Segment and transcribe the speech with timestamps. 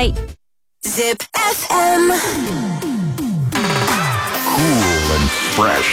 [0.00, 0.14] さい
[0.82, 1.18] Zip
[1.68, 2.12] FM.
[4.56, 4.72] Cool
[5.14, 5.90] and fresh.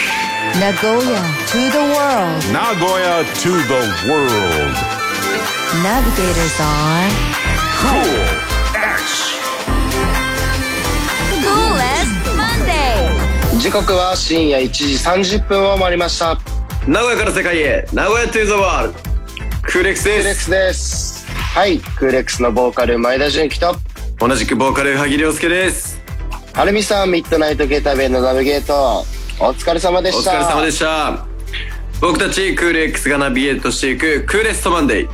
[0.58, 4.76] Nagoya to the world Nagoya to the world.
[5.82, 7.10] Navigators on
[7.80, 8.16] Cool
[8.74, 9.36] X.
[11.44, 14.94] Coolest Monday 時刻は深夜1時
[15.36, 16.38] 30分を回りました
[16.86, 18.98] 名古屋から世界へ名古屋トゥーザワールド
[19.64, 23.74] クーレックスですクーレックスですはいクーレックスのボーカル前田純喜と
[24.20, 26.02] 同じくボーカル萩亮介です。
[26.52, 29.04] はるみさんミッドナイトゲーターベンのナビゲート。
[29.38, 30.32] お疲れ様でおした。
[30.32, 31.24] 疲れ様でした。
[32.00, 35.08] 僕たちクール X がナビゲートしていくクーレストマンデー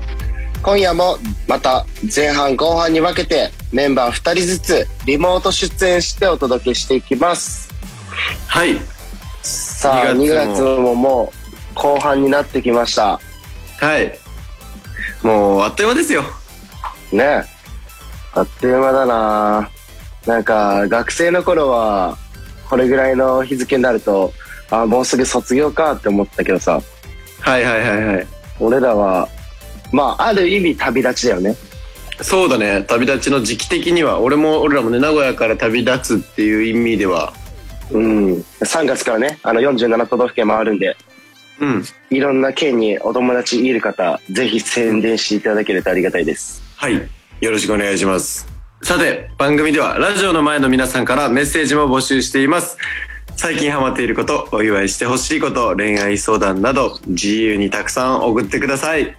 [0.62, 1.84] 今夜もまた
[2.14, 7.74] 前半後半に分けてメンバー2人ずつリモート出演してお届けしていきます。
[8.48, 8.78] はい。
[9.42, 11.32] さあ2 2月月ももも
[11.72, 13.20] う後半になってきました。
[13.80, 14.18] はい。
[15.22, 16.22] もうあっという間ですよ。
[17.12, 17.53] ね
[18.34, 19.70] あっという間だな。
[20.26, 22.16] なんか学生の頃は
[22.68, 24.32] これぐらいの日付になると
[24.70, 26.80] あもうすぐ卒業かって思ったけどさ。
[27.40, 28.26] はいはいはいはい。
[28.58, 29.28] 俺らは
[29.92, 31.54] まあある意味旅立ちだよね。
[32.22, 32.84] そうだね。
[32.88, 37.32] 旅立ちの時期的には俺も俺らもね名古屋から旅立つっていう意味では。
[37.90, 38.34] うん。
[38.60, 40.96] 3月からねあの47都道府県回るんで。
[41.60, 41.84] うん。
[42.10, 46.62] いろんな県にお友達いる方ぜひ宣伝していただけるとありがたいです。
[46.76, 47.08] はい
[47.40, 48.46] よろしくお願いします。
[48.82, 52.78] さて番組ではラジオの前の皆さんからメッセージも募集しています。
[53.36, 59.16] 最近ハマっていることお祝いしてほしいこと恋愛相談など自由にたくさん送ってください。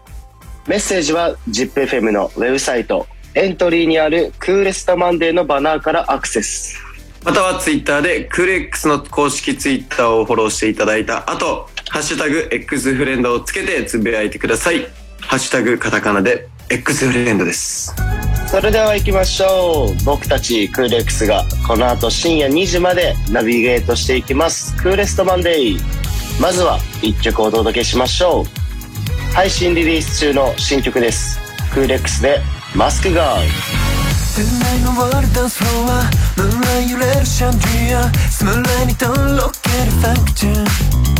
[0.68, 6.82] メッセージは ZIPFM のウェブサイトエントリーにあるクーレストマンデーのバナーからアクセス。
[7.24, 14.88] またはツイッターでクール X の公式ツイッターをフォローしていただいた後ハッシュタグ X フレンドをつけてつぶやいてください。
[15.22, 17.94] ハッシュタグカタカナで X フレンドです。
[18.48, 20.04] それでは行きましょう。
[20.04, 24.76] 僕たちクーレックスがこの後深夜2時までナビゲートしていきます。
[24.78, 25.80] クーレストマンデー
[26.42, 29.34] まずは1曲お届けしましょう。
[29.34, 31.40] 配信リリース中の新曲です。
[31.72, 32.42] クーレックスで
[32.76, 33.50] マスクガール。
[34.36, 36.04] 店内のワールダンスフロア
[36.36, 38.12] ムーンライ揺れるシャンデリア。
[38.32, 41.15] スムーンライにとろけるファンクチューン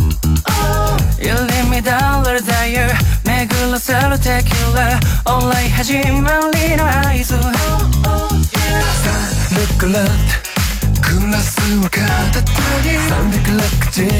[1.18, 1.34] 入
[1.76, 2.88] り乱れるダイヤ
[3.24, 5.00] 巡らせるテキュラ
[5.34, 7.34] オンライン始まりの合図。
[7.34, 7.66] さあ
[9.54, 10.46] Look around
[11.02, 11.96] グラスを片
[12.42, 12.50] 手
[12.82, 14.10] に360ジル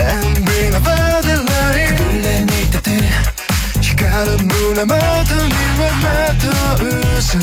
[0.00, 2.90] And bring a body light くれに立て。
[3.80, 4.96] 光る胸元に
[5.78, 6.06] はま
[6.40, 6.42] と
[6.84, 7.40] うシャ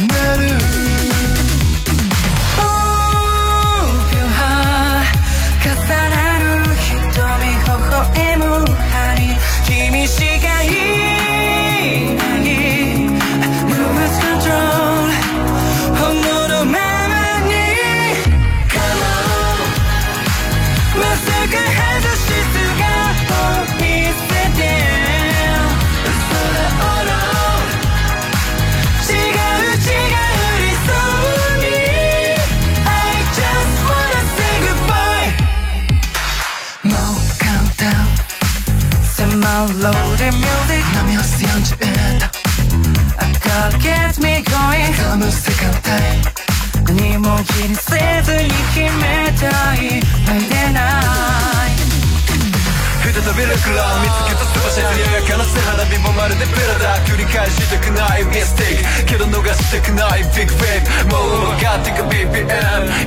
[59.70, 62.50] したくないビッグウェーブもう分かってく BPM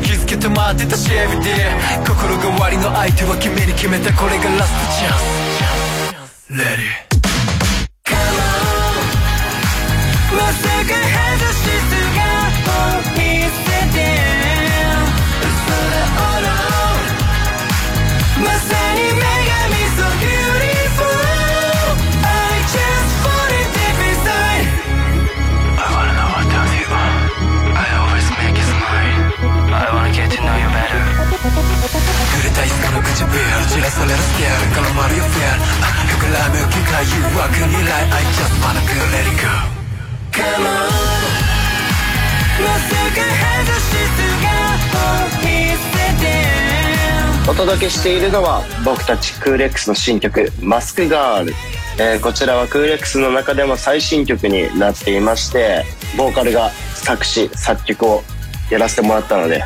[0.00, 1.75] 気づけ止まってたし everyday
[2.06, 6.87] 心変わりの相手は君に決めたこれがラストチャンス Let it
[10.31, 12.31] まさか外し姿
[12.79, 13.67] を見せ
[13.99, 14.01] て
[33.22, 33.38] その唇
[33.69, 35.54] 散らされるスケール絡まるよフェア
[36.10, 39.46] 膨らむ機械誘惑に来 I just wanna go let it go.
[40.32, 41.02] Come on.
[42.62, 43.22] まさか
[43.64, 43.86] 外し
[44.19, 44.26] 姿
[45.06, 45.46] を見
[45.76, 51.54] せてお届けしているのは僕たちクーレックスの新曲「マスクガール」
[51.98, 55.84] えーこちらはクーレックスの中でも最新曲になっていまして
[56.16, 58.22] ボーカルが作詞作曲を
[58.70, 59.64] やらせてもらったので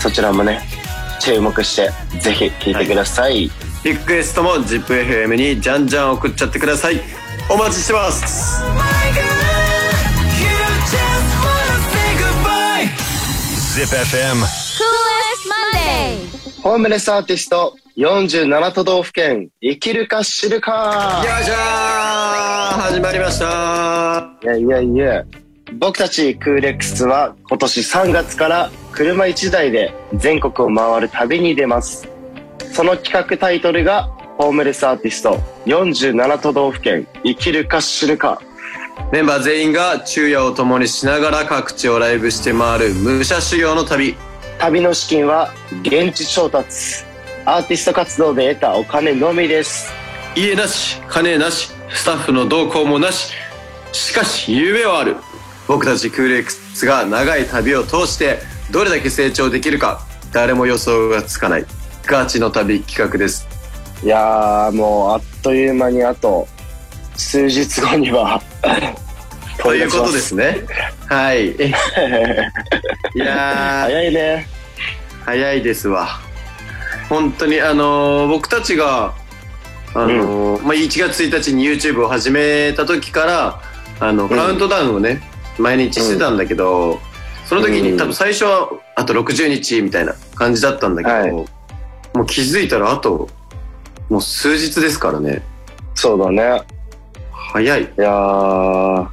[0.00, 0.79] そちらもね
[1.20, 3.50] 注目してぜひ聴いてください、
[3.84, 7.00] リクエストも ZIPFM にじゃんじゃん送っちゃってください。
[7.48, 8.62] お待ちしてます。
[8.62, 8.82] My
[9.12, 9.20] God,
[10.38, 10.48] you
[10.86, 10.98] just
[11.40, 12.88] wanna say goodbye
[13.74, 14.40] Zip FM.
[14.78, 15.44] Coolest
[15.74, 16.62] Monday.
[16.62, 21.22] ホームレスアーティスト47都道府県生きるか知るか。
[21.24, 21.56] よいしょー。
[22.80, 24.32] 始まりました。
[24.42, 25.24] いやいやいや
[25.78, 32.08] 僕たちクーレックスは今年3月から車1台で全国を回る旅に出ます。
[32.72, 34.04] その企画タイトルが
[34.38, 38.42] ホームレスアーティスト47都道府県生きるか知るか。
[39.12, 44.16] メンバー全員が昼夜を共にしながら各地をライブして回る武者修行の旅。
[44.58, 45.52] 旅の資金は
[45.82, 47.04] 現地調達。
[47.44, 49.92] アーティスト活動で得たお金のみです。
[50.34, 53.32] 家なし金なしスタッフの同行もなし。
[53.92, 55.16] しかし夢はある
[55.70, 58.40] 僕たちクール X が長い旅を通して
[58.72, 61.64] どれだけ成長できるか誰も予想がつかない。
[62.06, 63.46] ガチの旅企画です。
[64.02, 66.48] いやーもうあっという間にあと
[67.14, 68.42] 数日後には
[69.62, 70.56] ということですね。
[71.06, 71.50] はい。
[71.54, 71.60] い
[73.14, 73.84] やー。
[73.84, 74.48] 早いね。
[75.24, 76.18] 早いですわ。
[77.08, 79.14] 本当にあのー僕たちが
[79.94, 83.60] あのーまあ、1月1日に YouTube を始めた時から
[84.00, 85.29] あの、カウントダウンをね
[85.60, 86.98] 毎日してたんだけど、
[87.46, 87.96] その時に、うん。
[87.98, 91.32] 多分最初はあと60日みたいな感じだったんだけど、はい。
[91.32, 91.46] も
[92.22, 93.28] う気づいたらあと
[94.08, 95.42] もう数日ですからね。
[95.94, 96.62] そうだね。
[97.52, 97.82] 早い。
[97.82, 99.08] いやー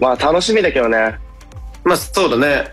[0.00, 1.18] まあ楽しみだけどね。
[1.84, 2.72] まあそうだね。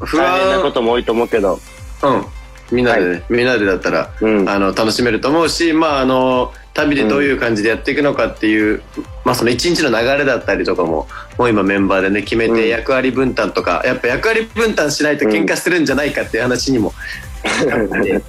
[0.00, 1.58] 不大変なこ安とも多いと思うけど。
[2.02, 2.24] うん。
[2.72, 4.48] みんなでね、みんなでだったらうん。
[4.48, 8.82] あの楽しめると思うしまああの旅でどういう感じでやっていくのかっていう、
[9.24, 12.56] まあその一日の流れだったりとかももう今メンバーでね決めうん。
[12.56, 16.94] て役割分担とか、やっぱ役割分担しないと喧嘩するんじゃないかっていう話にも、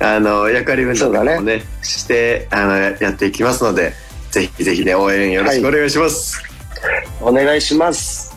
[0.00, 3.92] あの役割分担とかもねしてあのやっていきますので
[4.30, 6.42] ぜひぜひね応援よろしくお願いします、
[7.20, 8.36] お願いします。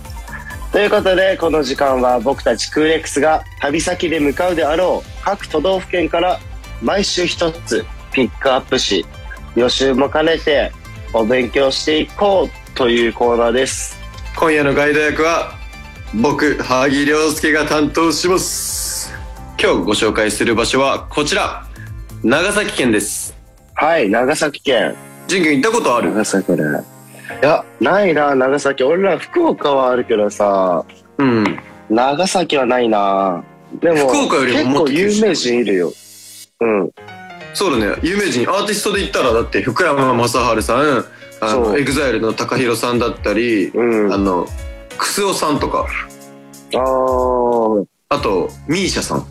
[0.72, 6.40] ということでこの時間は僕たちクーレックスが旅先で向かうであろう各都道府県から
[6.82, 9.06] 毎週一つピックアップし
[9.56, 10.72] 予習も兼ねて
[11.14, 14.00] お勉強していこうというコーナーです。
[14.38, 15.52] 今夜のガイド役は
[16.14, 19.14] 僕萩亮介が担当します。
[19.62, 21.66] 今日ご紹介する場所はこちら。
[22.24, 23.36] 長崎県です。
[23.74, 24.96] はい長崎県。
[25.28, 26.12] ジン君行ったことある？
[26.12, 26.58] 長崎ね
[27.42, 28.84] いやないな長崎。
[28.84, 30.86] 俺ら福岡はあるけどさ。
[31.18, 31.60] うん。
[31.90, 33.44] 長崎はないな。
[33.82, 35.94] でも福岡よりも結構もっと有名人いるよ。
[36.62, 36.92] うん
[37.54, 37.96] そうだね。
[38.02, 40.32] 有名人アーティストで言ったらだって福山雅治
[40.64, 41.06] さん
[41.42, 44.14] あの EXILE の TAKAHIRO さんだったり、うん。
[44.14, 44.48] あの
[44.98, 45.88] クスオさんとか。
[46.74, 47.86] あー。
[48.10, 49.26] あと MISIA さん、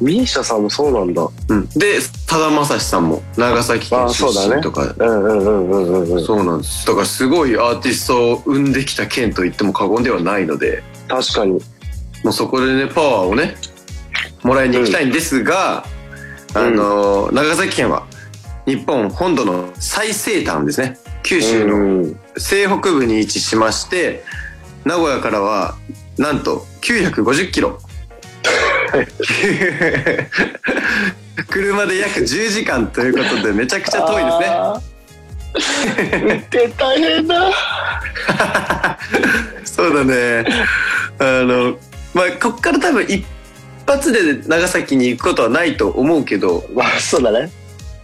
[0.00, 1.28] MISIA さんもそうなんだ。
[1.48, 4.24] うん、でさだまさしさんも長崎県出
[4.56, 4.94] 身とか。
[4.98, 6.24] うんうんうんうんうんうん。
[6.24, 6.86] そうなんです。
[6.86, 10.82] だからすごいアーティストを生んできた県と言っても過言ではないので。
[11.08, 11.60] 確かに。
[12.24, 13.54] もうそこでねパワーをね
[14.42, 15.84] もらいに行きたいんですが、
[16.54, 18.06] あの長崎県は
[18.66, 20.98] 日本本土の最西端ですね。
[21.22, 22.20] 九州のうん。
[22.36, 24.24] 西北部に位置しまして
[24.84, 25.76] 名古屋からは
[26.18, 27.78] なんと950キロ。
[31.48, 34.46] 車で約10時間ということでめちゃくちゃ遠いですね。
[36.78, 37.48] 大変だ。
[39.64, 40.44] そうだね。
[41.18, 41.76] あの
[42.14, 43.24] まあこっから多分一
[43.92, 46.64] 発で長崎に行くことはないと思うけど。
[46.74, 47.50] まあそうだね。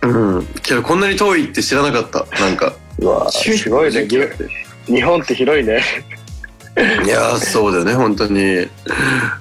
[0.03, 0.47] うん。
[0.63, 2.27] けどこんなに遠いって知らなかった。
[2.41, 2.75] なんか。
[2.99, 4.07] うわすごいね。
[4.07, 4.19] ぎ
[4.87, 5.83] 日本って広いね。
[7.05, 8.67] いやーそうだよね本当に。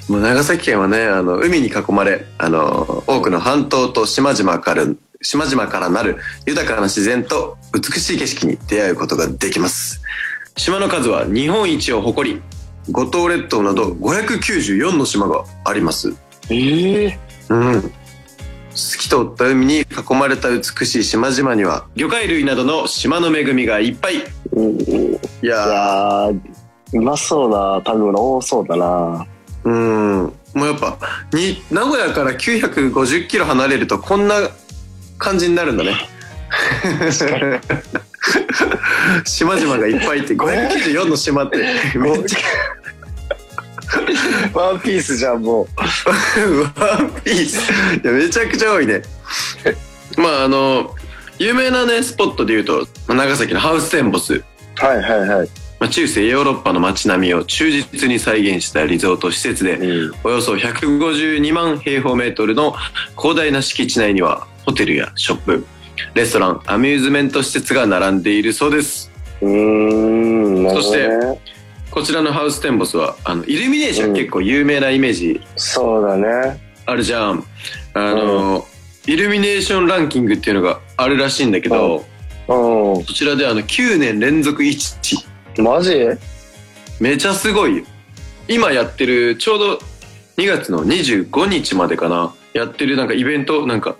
[0.09, 4.85] もう長崎県はねあの海に囲まれあの多くの半島と島々から
[5.21, 10.01] 島々からなる豊かな自然と美しい景色に出会うことができます。
[10.55, 12.41] 島の数は日本一を誇り
[12.89, 16.15] 五島列島など594の島があります
[16.49, 17.19] ええ。
[17.49, 17.91] うん。
[18.73, 19.85] 透き通った海に囲
[20.17, 24.17] まれた美しい島々には魚介類などの島の恵みがいっぱい。
[24.17, 26.41] いうんいやーやー
[26.93, 29.27] うまそうな食べ物多そうだな。
[29.63, 30.33] うん。
[30.53, 30.97] もうやっぱ
[31.33, 34.35] に名古屋から950キロ離れるとこんな
[35.17, 35.95] 感じになるんだね。
[39.25, 41.57] 島々がいっぱいいて594の島って
[41.95, 42.39] めっちゃ
[44.57, 47.71] ワンピースじゃんもワンピース。
[48.03, 49.03] いやめちゃくちゃ多いね。
[50.17, 50.95] まああの
[51.37, 54.33] 有名なねスポットで言うとまあ長崎のハウステンボス。
[54.33, 54.43] う
[54.77, 55.49] はいはいはい。
[55.79, 60.11] まあ、中世ヨーロッパの街並みを忠実に再現したリゾート施設で、うん。
[60.23, 62.73] およそ152万平方メートルの
[63.15, 65.67] 広大な敷地内にはホテルやショップ
[66.15, 69.11] レストランアミューズメント施設が並んでいるそうです。
[69.39, 71.56] うーんなるほどね
[71.97, 75.41] ここちらのハウステンボスはあのイルミネーション結構有名なイメージ。
[75.55, 76.61] そうだね。
[76.85, 77.43] あるじゃん。
[77.95, 78.67] あの、
[79.07, 82.05] イルミネーションランキングっていうのがあるらしいんだけど、
[82.47, 85.15] うこちらであの9年連続1
[85.57, 85.65] 位ん。
[85.65, 85.91] マジ？
[86.99, 87.83] めちゃすごいよ。
[88.47, 89.79] 今やってるちょうど
[90.37, 92.31] 2月の25日までかな。
[92.53, 93.95] やってるなんかイベントなんか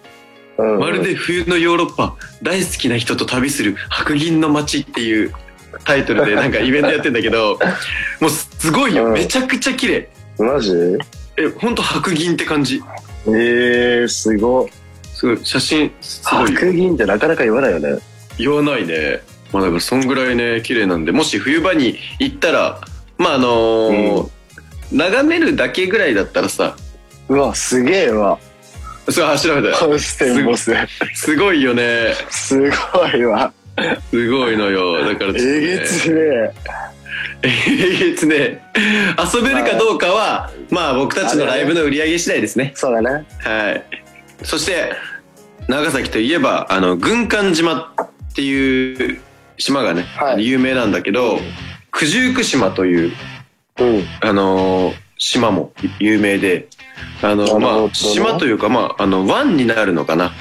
[0.60, 0.77] うん。
[0.77, 5.34] まるで冬のヨーロッパ大好きな人と旅する白銀の街っていう
[5.83, 7.59] タイトルでなんかイベントやってんだけど
[8.19, 9.05] もうすごいよ。
[9.05, 9.13] うん。
[9.13, 10.09] めちゃくちゃ綺麗。
[10.39, 10.71] マジ？
[11.38, 12.81] えほんと白銀って感じ。
[13.27, 14.67] えー、すご。
[14.67, 14.71] い。
[15.13, 15.39] すごい。
[15.43, 16.59] 写真すごいよ。
[16.59, 17.97] 白銀ってなかなか言わないよね。
[18.38, 19.21] 言わないね。
[19.51, 21.12] まあだからそんぐらいね綺麗なんで。
[21.12, 22.81] もし冬場に行ったら
[23.17, 24.29] まああのー
[24.91, 26.75] 眺めるだけぐらいだったらさ。
[27.27, 28.39] うわ、すげえわ。
[29.09, 29.75] そうあ調べたよ。
[29.75, 30.74] ハウステンボス。
[31.13, 32.13] すごいよね。
[32.29, 33.51] すごいわ。
[34.10, 35.05] すごいのよ。
[35.05, 35.41] だからちょっとね。
[35.43, 36.53] えげつねえ。
[38.10, 38.62] げつね
[39.34, 42.72] 遊べるかどうかはまあ僕たちのライブの売り上げ次第ですね。
[42.75, 43.25] そうだね。
[43.39, 43.84] はい。
[44.43, 44.93] そして
[45.67, 49.22] 長崎といえばあの軍艦島っていう
[49.57, 50.48] 島がね、はい。
[50.48, 51.39] 有名なんだけど
[51.91, 53.12] 九十九島という
[53.79, 54.03] うん。
[54.22, 56.67] あのー島も有名で
[57.22, 60.31] あのまあ島というかまああの湾になるのかな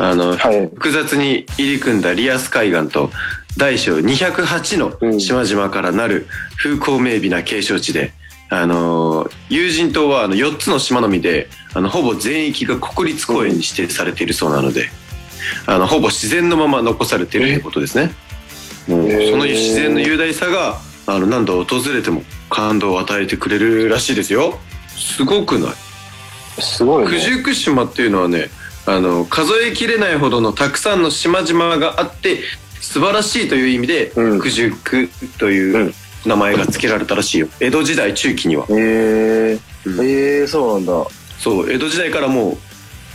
[0.00, 0.66] あの、はい。
[0.68, 3.10] 複雑に入り組んだリアス海岸と
[3.56, 6.26] 大小208の島々からなる
[6.56, 8.12] 風光明媚な景勝地で、
[8.48, 14.88] あのー有人島はあの4つの島のみであのほぼ全域が国立公園に指定されているそうなので、
[15.66, 18.12] あのほぼ自然のまま残されているってことですね。
[18.88, 24.58] もうその自然の雄大さがあの何度訪れても感動を与えてくれるらしいですよ。
[24.88, 25.72] すごくない？
[26.62, 27.10] すごいね。
[27.10, 28.48] 九十九島っていうのはね
[28.90, 32.40] あの数えきれないほどのたくさんの島々があって
[32.80, 34.40] 素晴らしいという意味でうん。
[34.40, 35.94] 九十九という
[36.26, 37.48] 名前が付けられたらしいよ。
[37.60, 38.66] 江戸時代中期には。
[38.68, 40.06] えー、うん。
[40.06, 41.06] えー、そうなんだ。
[41.38, 42.58] そう江戸時代からも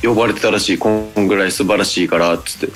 [0.03, 0.77] う呼ばれてたらしい。
[0.77, 2.74] こんぐらい素晴らしいからっつって。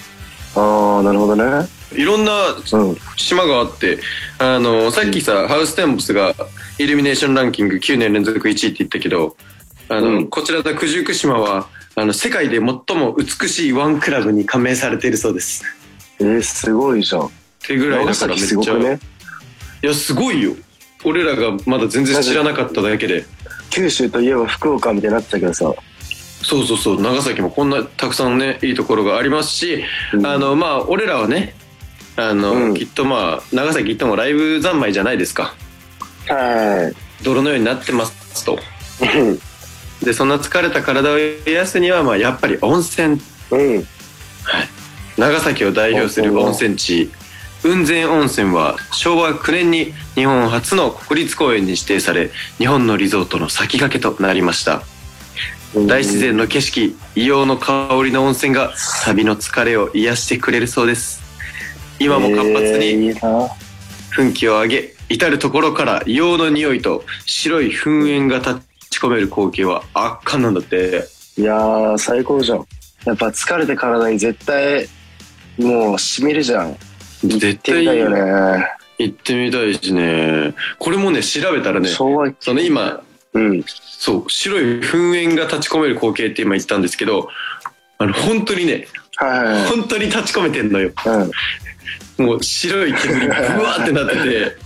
[0.55, 1.67] ああ、なるほどね。
[1.93, 2.31] いろんな
[2.73, 2.97] うん。
[3.15, 3.99] 島があって
[4.37, 6.33] あのさっきさハウステンボスが
[6.77, 9.35] イルミネーションランキング9年連続1位って言ったけど
[9.89, 10.27] あの、うん。
[10.27, 15.63] こちらの九十九島はあの世界で最も美しいワンクラブに加盟されているそうです。
[16.19, 17.25] えー、すごいじゃん。
[17.25, 17.29] っ
[17.61, 18.99] てぐらいだからめっちゃ、ね。
[19.83, 20.53] いやすごいよ。
[21.05, 23.25] 俺らがまだ全然知らなかっただけで。
[23.69, 25.73] 九州といえば福岡みたいになってたけどさ。
[26.41, 27.01] そうそうそう。
[27.01, 30.25] 長崎もこんなたくさんねいいところがありますし、うん。
[30.25, 31.53] あのまあ俺らはね
[32.15, 32.73] あの、うん。
[32.73, 35.53] きっとまあ長崎行ってもライブ三昧じゃないですか。
[36.27, 36.91] は
[37.23, 38.55] 泥のようになってますと。
[38.55, 39.48] い。
[40.03, 43.19] でそんな疲れた体を癒すにはまあやっぱり温泉。
[43.51, 43.87] うん。
[45.17, 47.11] 長崎を代表する温泉地。
[47.61, 54.81] 雲仙温泉は昭和9年に日本初の国立公園に指定され日本のリゾートの先駆けとなりました。
[55.75, 61.21] 大自然の景色硫黄の香りの温泉が旅の疲れを癒してくれるそうです。
[61.99, 63.13] 今も活発えーに。
[64.15, 68.68] 噴気を上げ至る所から硫黄の匂いと白い噴煙が立
[68.99, 71.05] ち込める光景は圧巻なんだって
[71.37, 72.65] いやー、最高じゃん。
[73.05, 74.87] やっぱ疲れて体に絶対、
[75.57, 76.75] もう染みるじゃん。
[77.23, 78.79] 絶行って対みたいよね。
[78.97, 83.01] 行ってみたいしねこれもね調べたらねその今
[83.33, 83.63] うん。
[83.65, 87.29] そう白い噴煙が立ち込める光景って今言ったんですけど
[87.97, 89.65] あの本当にねはいはいはい。
[89.69, 90.91] 本当に立ち込めてんのよ
[92.17, 92.25] うん。
[92.25, 94.57] もう白い煙ブワーってなってて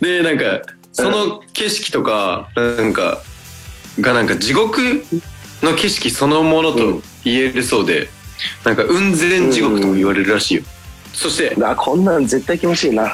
[0.00, 0.60] でなんか
[0.92, 3.22] その景色とかなんか
[4.00, 4.80] がなんか地獄
[5.62, 8.08] の景色そのものと言えるそうで、
[8.64, 10.62] なんか雲仙地獄とも言われるらしいよ、
[11.12, 13.10] そしてあ、こんなん絶対気持ちいいな。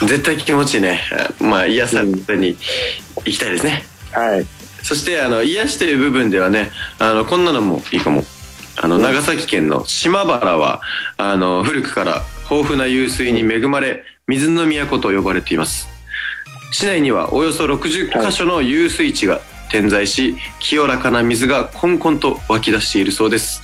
[0.00, 1.00] 絶対気持ちいいね。
[1.40, 2.56] まあ癒されに
[3.24, 4.46] 行きたいですね、はい。
[4.82, 8.24] そしてあの癒している部分ではねあのこんなのもいいかも。
[8.80, 10.80] あの長崎県の島原は
[11.16, 15.88] あの古くから豊富な湧水に恵まれ水の都と呼ばれています。
[16.70, 23.62] 市内にはおよそ60カ所の湧水地が点在し清らかな水がこんこんと湧き出しているそうです。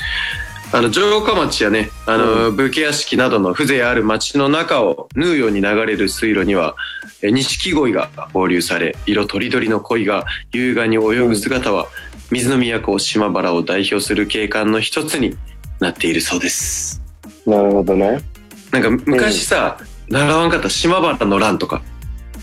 [0.73, 6.75] あの城下町やねあの、武家屋敷などの風情ある町の中を縫うように流れる水路には
[7.23, 11.87] え錦鯉が放流され色とりどりの鯉が優雅に泳ぐ姿は
[12.31, 15.37] 水の都島原を代表する景観の一つに
[15.81, 17.01] なっているそうです。
[17.47, 18.21] なるほどね。
[18.73, 21.83] なんか昔さ、習わんかった島原の乱とか。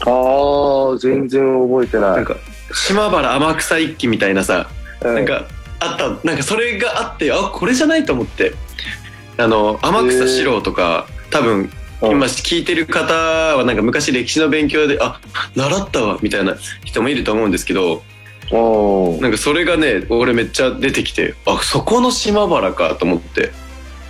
[0.01, 2.15] あー、全然覚えてない。
[2.17, 2.35] なんか
[2.73, 4.69] 島原天草一揆みたいなさ、
[5.01, 5.15] うん。
[5.15, 5.47] なんか
[5.79, 8.53] あったなんかそれがあってあこれじゃないと思って。
[9.37, 12.11] あの天草四郎とか多分うん。
[12.11, 15.21] 今聞いてる方はなんか昔歴史の勉強で、あ、
[15.55, 18.01] 習ったわ、みたいな人もいると思うんですけど、
[19.21, 23.51] なんかそれがね、俺めっちゃ出てきて、あ、そこの島原かと思って。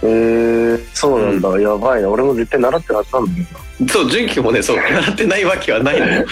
[0.03, 2.10] えー、そうなんだ、やばいな。
[2.10, 3.48] 俺も絶対習ってるはずなんだけど
[3.88, 6.25] そう、純喜もね、そう、習ってないわけはないのよ。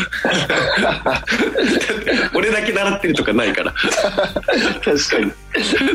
[2.34, 3.74] 俺だけ習ってるとかないから。
[3.74, 5.00] 確かに。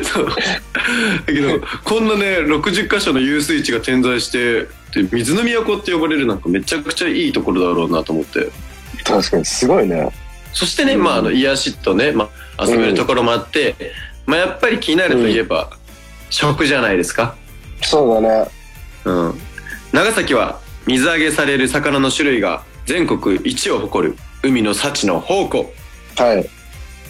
[0.02, 0.28] そう。
[0.28, 0.36] だ
[1.26, 8.48] けど、こんなね、60箇所の遊水地が点在して、で水の都って呼ばれるなんかめちゃくちゃいいところだろうなと思って。
[9.04, 9.44] 確かに。
[9.44, 10.10] すごいね。
[10.52, 13.74] そしてね、まあ、あの、癒しとね、まあ、遊べるところもあって、
[14.26, 15.70] まあ、やっぱり気になるといえば、
[16.30, 17.34] 食じゃないですか。
[17.84, 18.50] そうだね
[19.04, 19.34] うん。
[19.92, 25.72] 長崎は水揚げされる魚の種類が全国一を誇る海の幸の宝庫。
[26.16, 26.48] はい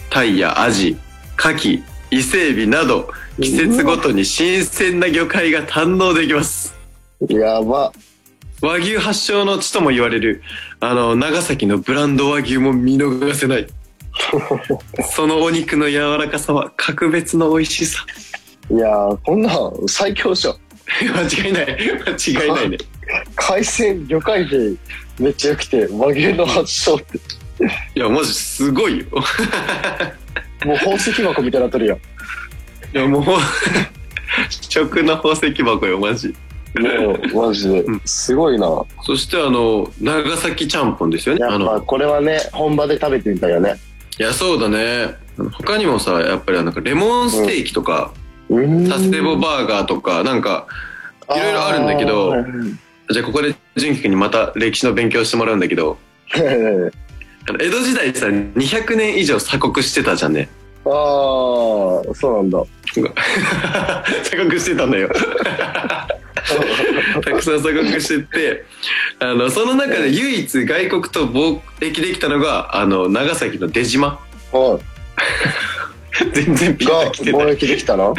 [0.09, 0.97] タイやアジ、
[1.35, 3.09] カキ、伊勢エビなど、
[3.41, 6.73] 季節ごとに新鮮な魚介が堪能できます。
[7.27, 7.91] やば
[8.61, 10.41] 和牛発祥の地とも言われる、
[10.79, 13.67] あの、長崎のブランド和牛も見逃せない。
[15.11, 18.05] そのお肉の柔らかさは格別の美味しさ。
[18.71, 20.57] いやーこんなん最強でしょ
[21.01, 21.65] 間違いない。
[21.65, 22.77] 間違いないね。
[23.35, 24.77] 海鮮魚介類
[25.19, 27.17] めっちゃ良くて和牛の発祥って
[27.95, 29.05] いや、マジすごいよ。
[30.65, 31.99] もう宝石箱みたいになってるよ
[32.93, 33.23] いや、もう、
[34.49, 36.35] 食の宝石箱よ、マジ。
[36.77, 38.67] もうマジでうんすごいな
[39.03, 41.45] そしてあの、長崎ちゃんぽんですよね。
[41.45, 43.75] あやっぱの、これはね本場で食べてみたいよね
[44.19, 45.15] いや、そうだね。
[45.53, 48.24] 他にもさ、やっぱりなんかレモンステーキとか、うーん
[48.89, 50.67] サステボバーガーとか、なんか、
[51.35, 52.33] いろいろあるんだけど
[53.09, 55.97] じゃあここで純喜君にまた歴史の勉強してもらうんだけど、
[56.35, 56.91] 江
[57.69, 60.49] 戸時代さ、200年以上鎖国してたじゃんね。
[60.85, 62.63] あーそうなんだ
[64.23, 65.09] 鎖国してたんだよ。
[67.23, 68.65] たくさん鎖国してって、
[69.19, 74.19] あの、その中で唯一外国と貿易できたのが、あの、長崎の出島。
[74.51, 74.83] はい
[76.33, 77.45] 全然ピンがときてない。
[77.47, 78.13] 貿易できたの？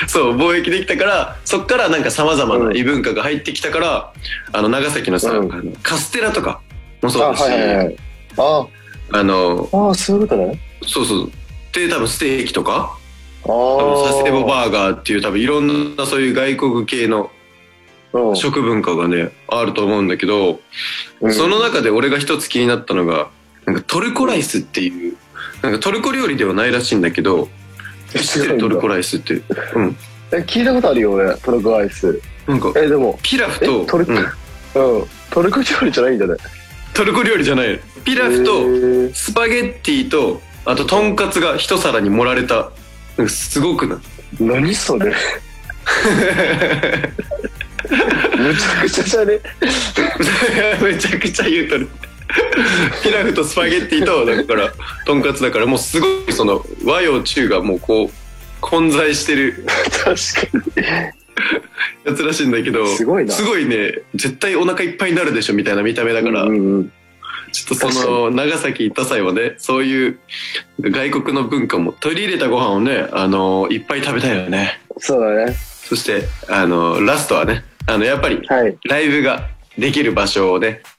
[0.08, 4.12] そう、貿易できたから、そっからなんか様々な異文化が入ってきたから、
[4.52, 5.52] あの、長崎のさ、うん。
[5.52, 6.60] あのカステラとか
[7.02, 7.96] もそうあだし、はいはいはい。
[8.36, 8.66] あ。
[9.12, 10.58] あの、ああそういうことね。
[10.86, 11.30] そうそう。
[11.72, 12.96] で、多分ステーキとか、
[13.42, 13.52] サ
[14.12, 17.30] ステボバーガーっていう多分いろんなそういう外国系の
[18.12, 18.36] うん。
[18.36, 20.60] 食文化がね、あると思うんだけど、
[21.20, 21.34] うん。
[21.34, 23.28] その中で俺が一つ気になったのが、
[23.66, 25.16] なんかトルコライスっていう、
[25.62, 27.48] なんかトルコ料理ではないらしいんだけど、
[28.14, 29.34] 知ってるトルコライスって。
[29.74, 29.96] うん。
[30.32, 34.18] え聞いたことあるよ俺トルコアイスなんか、えでもピラフと、えトルコうん
[35.00, 36.34] うんトルコ料理じゃないんだね
[36.94, 37.80] トルコ料理じゃない。
[38.04, 42.70] ピラフへと、ースパゲッティと、あとトンカツが一皿に盛られた。
[43.16, 43.98] なんかすごくない？
[44.40, 45.12] 何それ？
[48.36, 49.40] むちゃくちゃじゃね？
[50.82, 51.88] めちゃくちゃ言うとる。
[53.02, 54.72] ピラフとスパゲッティと、だから、
[55.06, 58.10] トンカツだから、もうすごい、その、和洋中がもうこう、
[58.60, 60.86] 混在してる確かに
[62.04, 66.92] やつらしいんだけど、すごいなね、絶対お腹いっぱいになるでしょ、みたいな見た目だから、うんうんうん。
[67.52, 70.18] ちょっとその、長崎行った際はね、そういう
[70.80, 74.80] 外国の文化も取り入れたご飯をね、あの、いっぱい食べたいよね。
[74.98, 75.54] そうだね。
[75.84, 78.76] そして、あの、ラストはね、あの、やっぱり、はい。
[78.84, 80.95] ライブができる場所をね、うん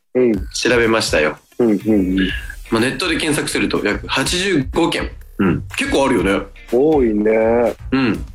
[0.53, 1.37] 調べましたよ。
[1.59, 2.29] うんうんうん
[2.69, 5.11] まあ、ネットで検索すると約85件。
[5.39, 5.63] うん。
[5.77, 6.45] 結構あるよね。
[6.71, 7.31] 多いね
[7.91, 8.25] うん。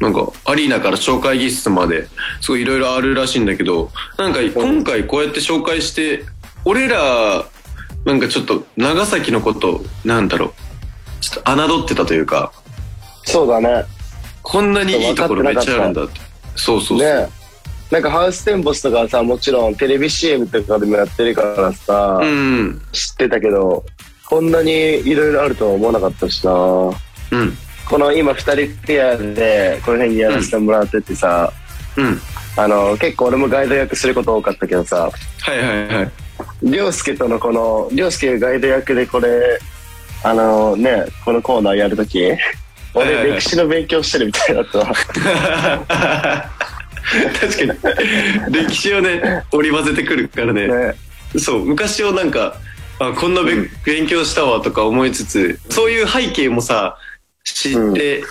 [0.00, 2.08] なんか、アリーナから紹介議室まで、
[2.40, 6.24] すごいいろいろあるらしいんだけど、なんか今回こうやって紹介して、
[6.64, 7.46] 俺ら、
[8.04, 10.52] なんかちょっと長崎のこと、なんだろう、
[11.20, 12.52] ちょっと侮ってたというか、
[13.24, 13.84] そうだね
[14.42, 16.20] こんなにいいところめっちゃあるんだって。
[16.56, 17.08] そうそうそう。
[17.24, 17.28] ね
[17.94, 22.82] なんかハウステンボスとかはさもちろんテレビ CM とかでもやってるからさ、うん。
[22.90, 23.84] 知ってたけど
[24.28, 24.72] こんなに
[25.08, 26.96] いろいろあるとは思わなかったしなこ
[27.30, 28.00] うん。
[28.00, 31.52] の今2人ペアでこの辺にやらせてもらっててさ、
[31.96, 32.18] うん。
[32.56, 35.08] あの結構俺もガイド役すること多かったけどさ
[35.42, 36.10] はいはいはい。
[36.64, 39.60] 涼介とのこの涼介がガイド役でこれ
[40.24, 42.40] あのねこのコーナーやるときはいはい
[42.94, 44.92] 俺歴史の勉強してるみたいだったわ
[47.40, 47.88] 確か
[48.48, 48.52] に。
[48.52, 50.68] 歴史をね、織り交ぜてくるからね。
[50.68, 50.94] ね。
[51.38, 52.56] そう、昔をなんか、
[52.98, 53.70] あ、こんなべ、うん。
[53.84, 56.96] 勉強したわとか思いつつ、そういう背景もさ、
[57.44, 58.24] 知って、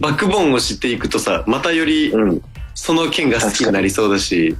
[0.00, 2.42] バックボーンを知っていくとさ、またよりうん。
[2.74, 4.56] その県が好きになりそうだし、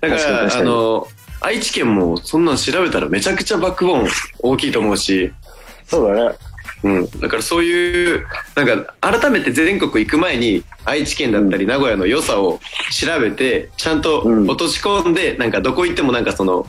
[0.00, 1.08] だから、あの、
[1.40, 4.08] 愛知県もそんなん調べたらめちゃくちゃバックボーン
[4.40, 5.32] 大きいと思うし、
[5.86, 6.36] そうだね
[6.82, 7.10] うん。
[7.20, 12.60] だからそういう、なんか、改めて全国行く前に、愛知県だったり名古屋の良さを
[12.92, 16.66] 調べて、ちゃんとうん落とし込んで、なんかどこ行ってもなんかその、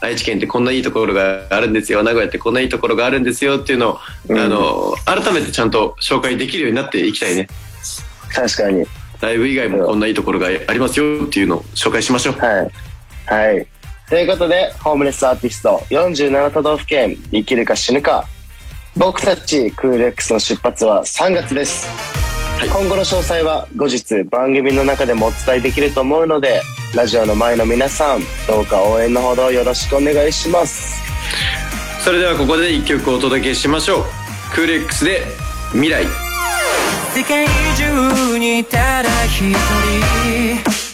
[0.00, 7.48] 愛知県ってこんないいところがあるんですよ、名古屋ってこんないいところがあるんですよっていうのを、うんあの、改めてちゃんと紹介できるようになっていきたいね。
[8.32, 8.84] 確かに。
[9.20, 12.34] ライブ以外もこんないいところがありますよっていうのを紹介しましょう。
[12.38, 12.70] はい。
[13.26, 13.66] はい。
[14.08, 18.28] ということで、ホームレスアーティスト47都道府県、生きるか死ぬか。
[18.98, 21.86] 僕たちクール X の出発は3月です。
[22.66, 26.62] 今後の詳細は後日番組の中でもお伝えできると思うので、
[26.94, 31.02] ラジオの前の皆さん、どうか応援のほどよろしくお願いします。
[32.02, 34.04] それではここで一曲お届けしましょう。
[34.54, 35.20] クール X で
[35.72, 36.06] 未来。
[37.14, 40.85] 世界中にただ一人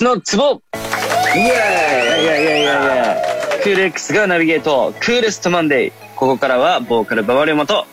[0.00, 1.46] クール X のツボイエーイい
[2.24, 3.16] やいやいやいや
[3.62, 5.92] クール X がナビゲート、クールストマンデー。
[6.16, 7.84] ここからは、ボーカルババリオモと、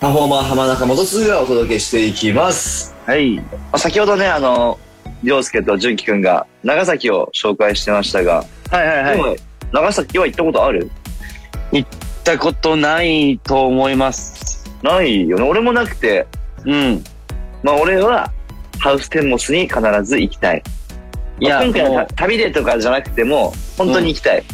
[0.00, 2.94] パフォーマー浜中元嗣がお届けしていきます。
[3.04, 3.36] はい。
[3.36, 4.78] まあ先ほどね、あの、
[5.22, 9.36] りょうすけと純喜くんが長崎を紹介してましたが、はいはいでも
[9.70, 10.90] 長崎は行ったことある？
[11.72, 11.88] 行っ
[12.24, 14.66] たことないと思います。
[14.82, 15.44] ないよね。
[15.44, 16.26] 俺もなくて、
[16.64, 17.04] うん。
[17.62, 18.32] まあ俺は、
[18.78, 20.62] ハウステンボスに必ず行きたい。
[21.40, 24.44] いや、今回はた旅でとかじゃなくても、本当に行きたい。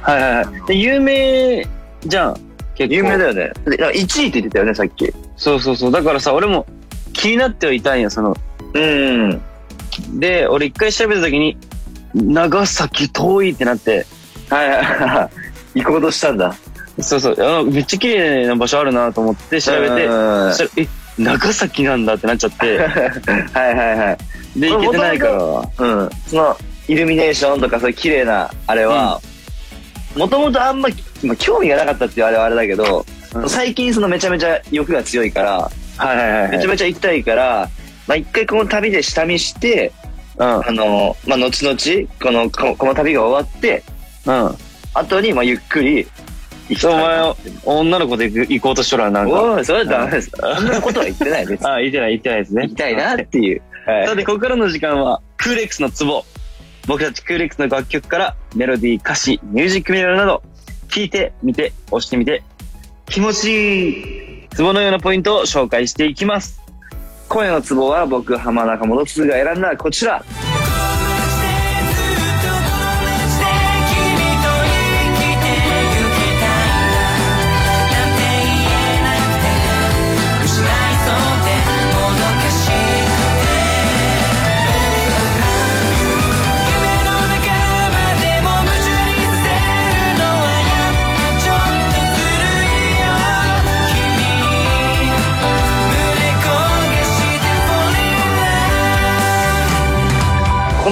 [0.00, 0.66] はいはいはい。
[0.68, 1.66] で、有名
[2.06, 2.34] じゃん。
[2.74, 2.94] 結構。
[2.94, 3.52] 有名だよね。
[3.64, 5.12] で1位って言ってたよね、さっき。
[5.36, 5.90] そうそうそう。
[5.92, 6.66] だからさ、俺も
[7.12, 8.36] 気になってはいたんや、その。
[8.74, 9.40] うん。
[10.14, 11.56] で、俺一回調べた時に、
[12.14, 14.06] 長崎遠いってなって、
[14.48, 15.30] はいはいは
[15.74, 15.80] い。
[15.82, 16.54] 行こうとしたんだ。
[17.00, 20.08] そうそう、あのめっちゃ綺麗な場所あるなと思って調べて、
[20.76, 22.78] え、長崎なんだってなっちゃって、
[23.52, 24.18] はいはいは
[24.56, 24.60] い。
[24.60, 25.34] で、行けてないから。
[25.34, 26.10] うん。
[26.26, 26.56] その、
[26.88, 29.20] イルミネーションとかそういう綺麗な、あれは、
[30.16, 30.88] もともとあんま、
[31.22, 33.14] まあ興味がなかったっていうあれはあれだけど、うん
[33.48, 35.58] 最近そのめちゃめちゃ欲が強いから、
[35.96, 36.50] はいはいはい。
[36.52, 37.68] めちゃめちゃ行きたいから、
[38.06, 39.92] まあ一回この旅で下見して、
[40.36, 40.44] うん。
[40.44, 43.82] あの、まあ後々、この、ここの旅が終わって、
[44.26, 44.56] うん。
[44.94, 46.06] 後に、まあゆっくり
[46.84, 46.96] おな。
[46.96, 49.42] 前、女の子で行こうとしとらなんか。
[49.42, 50.30] おい、それはダメです。
[50.30, 51.68] そんなことは言ってないです。
[51.68, 52.62] あ、言ってない言ってないですね。
[52.62, 53.62] 行きたいなっていう。
[53.86, 56.24] はいさて、ここからの時間は、クーレックスのツボ。
[56.86, 60.42] 僕たちクーレックスの楽曲から、メロディー、歌詞、ミュージックビデオなど、
[60.88, 62.42] 聴いて、見て、押してみて、
[63.06, 66.62] 気持ちいいツボのようなポイントを紹介していきます。
[67.28, 70.24] 今夜のツボは僕、浜中元嗣が選んだこちら。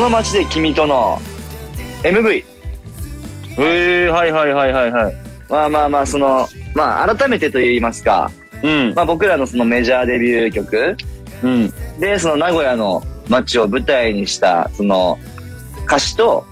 [0.02, 1.20] の街で君との
[2.02, 2.44] MV。
[3.58, 5.14] えー、はいはいはいはいはい。
[5.48, 8.28] まあまあまあ、その、まあ改めてと言いますか、
[8.64, 8.94] うん。
[8.94, 10.96] まあ僕らのそのメジャーデビュー曲
[11.44, 11.72] うん。
[12.00, 15.20] で、その名古屋の街を舞台にした、その
[15.86, 16.44] 歌詞と、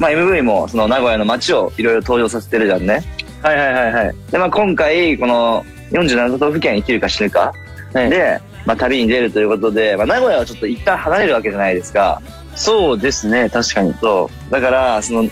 [0.00, 3.02] まあ MV もその名古屋の街をいろいろ登場させてるじゃんね。
[3.42, 4.16] はいはいはいはい。
[4.30, 7.52] で、まあ今回、この47都道府県生きるか死ぬか、
[7.92, 12.22] で、まあ旅に出るということで、まあ名古屋はちょっと一旦離れるわけじゃないですか。
[12.56, 13.94] そうですね、確かに。
[14.00, 14.52] そう。
[14.52, 15.28] だから、その、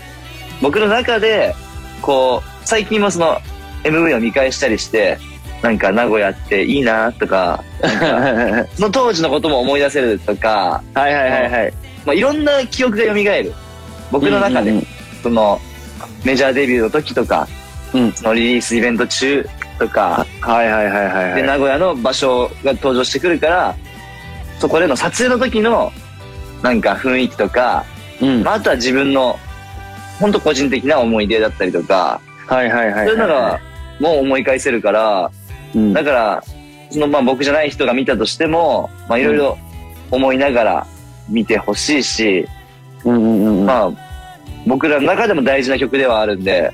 [0.61, 1.55] 僕の中で、
[2.01, 3.39] こう、最近もその
[3.83, 5.17] MV を見返したりして、
[5.61, 11.73] なんか名古屋っていいなとか、か その当時のことも思い出せるとか、はいはいはいはい。
[12.05, 13.53] まあいろんな記憶が蘇る。
[14.11, 14.87] 僕の中で、うんうん
[15.23, 15.59] その、
[16.25, 17.47] メジャーデビューの時とか、
[17.93, 19.47] うんそのリリースイベント中
[19.79, 21.35] とか、はいはいはいはいはい。
[21.35, 23.75] で、名古屋の場所が登場してくるから、
[24.59, 25.93] そこでの撮影の時の、
[26.63, 27.85] なんか雰囲気とか、
[28.21, 28.43] うん。
[28.43, 29.37] まあ、あとは自分の、
[30.19, 33.07] 本当個人的な思い出だったりとか、はいはいはいはい。
[33.07, 33.59] そういうのが、
[33.99, 35.31] もう思い返せるから、
[35.75, 36.43] うん、だから、
[36.89, 39.57] そのまあ僕じゃない人が見たとしても、まあいろいろ
[40.11, 40.87] 思いながら
[41.27, 42.47] 見てほしいし、
[43.03, 43.65] うんうんうんうん。
[43.65, 43.91] まあ
[44.65, 46.71] 僕らの中でも大事な曲ではあるんで、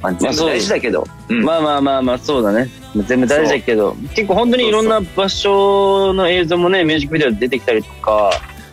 [0.00, 2.68] まあ全部そう大事だけど、うんまあまあまあまあ、そうだね。
[3.06, 8.32] 全部大事だけど、結構本当にいろんな場所の映像もね、ミュージックビデオで出てきたりとか、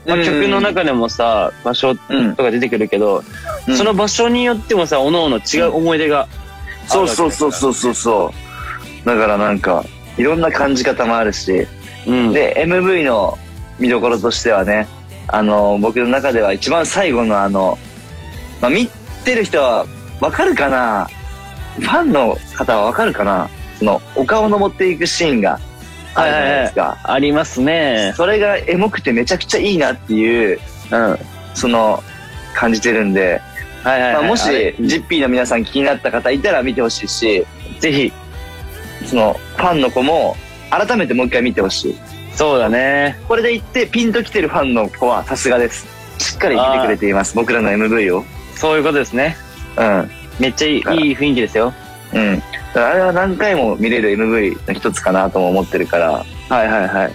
[0.09, 2.01] まあ、うん曲の中でもさ、場所と
[2.37, 3.23] か出てくるけど、
[3.67, 3.77] うん。
[3.77, 6.29] その場所によってもさ、おのおの違う思い出がある
[6.87, 7.07] そう。
[7.07, 8.33] そうそうそうそうそ
[9.03, 9.05] う。
[9.05, 9.83] だからなんか、
[10.17, 11.67] いろんな感じ方もあるし、
[12.07, 12.33] うん。
[12.33, 13.37] で、MV の
[13.79, 14.87] 見どころとしてはね、
[15.27, 17.77] あの、僕の中では一番最後のあの、
[18.61, 18.87] まあ、見
[19.23, 19.85] てる人は
[20.19, 21.07] わかるかな？
[21.79, 23.49] ファンの方はわかるかな？
[23.77, 25.59] その、お顔登っていくシーンが
[26.15, 26.97] あるじゃないですか。
[27.03, 28.13] ありますね。
[28.15, 30.59] それがエモくてめちゃくちゃいいなっていう、
[30.91, 31.19] うん。
[31.53, 32.03] その、
[32.53, 33.41] 感じてるんで、
[33.83, 34.21] はいはい、はい。
[34.23, 34.43] まあ、もし
[34.79, 37.45] ジッピーの皆さん気になった方いたら見てほしいし、
[37.79, 38.13] ぜひ、
[39.05, 40.35] その、ファンの子も、
[40.69, 41.95] 改めてもう一回見てほしい。
[42.33, 43.17] そうだね。
[43.27, 45.87] これで言って、ピンと来てるファンの子はさすがです。
[46.17, 48.25] しっかり見てくれています、僕らの MV を。
[48.55, 49.37] そういうことですね。
[49.77, 50.11] うん。
[50.39, 51.73] めっちゃいいいい雰囲気ですよ。
[52.13, 52.39] うん。
[52.39, 52.43] だ
[52.73, 56.11] からあれは何回も見れる MV の一つかなとも思ってるから、
[56.49, 57.11] はいはいはい。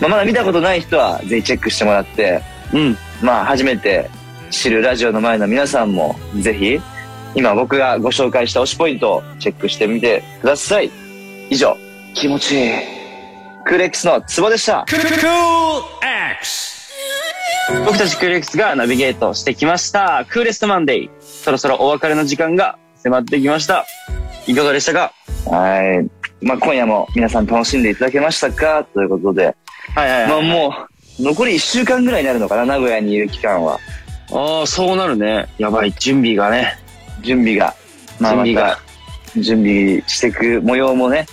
[0.00, 2.96] まあ、まだ見たことない人は、ぜひチェックしてもらって、うん。
[3.22, 4.10] まあ、初めて
[4.50, 6.80] 知るラジオの前の皆さんも、ぜひ、
[7.34, 10.90] 今僕がご紹介した推しポイントをチェックしてみてください。
[11.50, 11.76] 以上、
[12.14, 12.72] 気持ちいい。
[13.64, 14.84] クーレックスのツボでした。
[14.88, 15.00] Cool
[16.40, 16.70] X.
[17.84, 20.24] 僕たちクール X がナビゲートしてきました。
[20.28, 21.10] クーレストマンデー。
[21.20, 23.86] そろそろお別れの時間が迫ってきました。
[24.46, 25.12] いかがでしたか？
[25.46, 26.44] はい。
[26.44, 28.84] まあ、今夜も皆さん楽しんでいただけましたか？
[28.92, 29.54] ということで、
[29.94, 30.30] はいはいはい。
[30.30, 30.74] まあも
[31.18, 33.78] う、残り1週間ぐらいになるのかな、名古屋にいる期間は。
[34.32, 35.48] ああ、そうなるね。
[35.58, 36.74] やばい、準備がね。
[37.22, 37.74] 準備が、
[38.18, 38.78] まあ、準備が
[39.36, 41.26] 準備していく模様もね、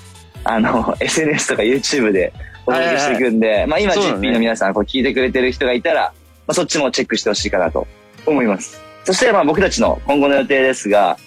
[0.43, 2.33] あの、 SNS とか YouTube で
[2.65, 6.13] お届けしていくんで、まあ今、そうだね GP の皆さん、こう聞いてくれてる人がいたら、
[6.47, 7.87] まあそっちもチェックしてほしいかなと
[8.25, 8.81] 思います。
[9.05, 11.17] そして、まあ僕たちの今後の予定ですが、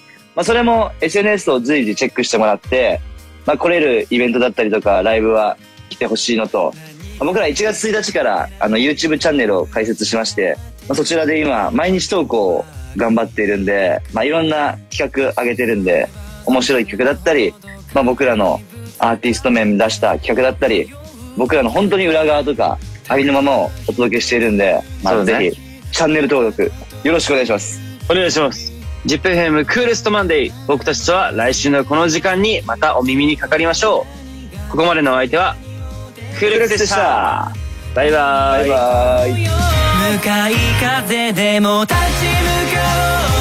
[0.40, 2.98] まあそれも SNS を随時チェックしてもらって、
[3.44, 5.58] まあ来れるイベントだったりとか、ライブは
[5.90, 6.72] 来てほしいのと、
[7.18, 10.56] まあ僕ら1月1日からあの YouTube チャンネルを開設しまして、
[10.88, 12.64] まあ、そちらで今、毎日投稿を
[12.96, 16.08] 頑張っているんで、まあ、いろんな企画上げてるんで、
[16.46, 17.52] 面白い企画だったり、
[17.92, 18.62] まあ、僕らの
[18.98, 20.90] アーティスト面出した企画だったり、
[21.36, 26.72] 僕らの本当に裏側とか、ありのままをお届けしているんで、まあ、ぜひ、チャンネル登録、
[27.04, 27.78] よろしくお願いします。
[28.08, 28.79] お願いします。
[29.06, 30.52] ジップ f m クールストマンデー。
[30.66, 34.06] 僕たちとは来週のこの時間にまたお耳にかかりましょ
[34.66, 34.70] う。
[34.70, 35.56] ここまでのお相手は、
[36.38, 37.52] クールでした。
[37.94, 38.68] バイバイ。
[38.68, 39.70] バイバイ。
[40.12, 42.82] 向かい風でも立ち向か
[43.34, 43.39] おう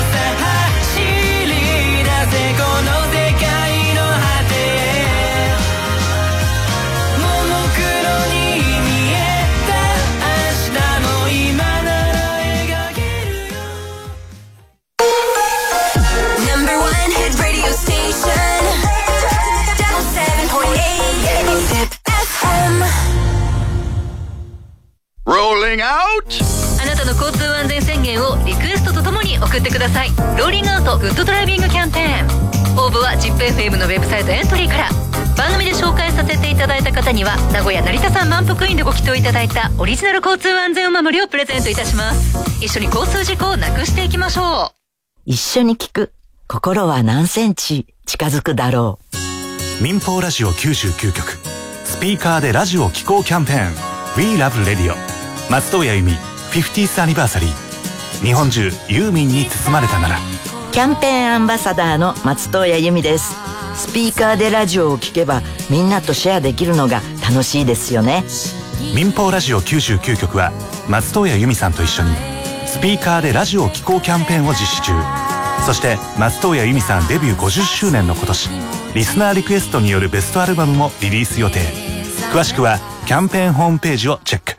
[25.30, 26.26] Rolling out?
[26.82, 30.10] あなたの交通安全宣言をリクエストとともに送ってください。
[30.40, 32.80] ローリングアウトグッドドライビングキャンペーン。
[32.80, 34.90] 応募は ZIPFM のウェブサイトエントリーから。
[35.38, 42.66] 番組で紹介させていただいた方には名古屋成田山満腹院でご祈祷いただいたオリジナル交通安全お守りをプレゼントいたします。
[42.66, 44.76] 一緒に交通事故をなくしていきましょう。
[45.28, 46.12] 一緒に聞く
[46.48, 48.98] 心は何センチ近づくだろ
[49.80, 51.38] 民放ラジオ99局
[51.84, 53.90] スピーカーでラジオを聴こうキャンペーン。
[54.18, 55.19] We Love Radio
[55.50, 60.18] 松任谷由実 50th アニバーサリー日本中ユーミンに包まれたなら。
[60.18, 63.36] うキャンペーンアンバサダーの松任谷由実です。
[63.76, 68.24] スピーカーでラジオを聞けばみんなとシェアできるのが楽しいですよね。
[68.96, 70.52] 民放ラジオ99局は
[70.88, 72.16] 松任谷由実さんと一緒に
[72.68, 74.94] スピーカーでラジオを聴こうキャンペーンを実施中。
[75.66, 78.50] そして松任谷由実さんデビュー50周年の今年
[78.94, 81.60] リスナーリクエストによるベストアルバムもリリース予定。
[82.34, 84.50] 詳しくはキャンペーンホームページをチェック